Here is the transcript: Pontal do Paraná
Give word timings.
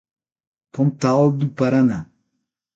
Pontal 0.71 1.31
do 1.31 1.47
Paraná 1.51 2.09